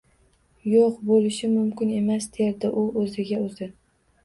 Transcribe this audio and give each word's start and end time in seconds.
Yo`q, 0.71 0.87
bo`lishi 1.09 1.51
mumkin 1.51 1.93
emas, 1.99 2.27
derdi 2.41 2.73
u 2.83 2.89
o`ziga-o`zi 3.05 3.73